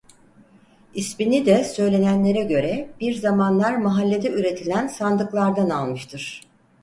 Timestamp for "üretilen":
4.31-4.87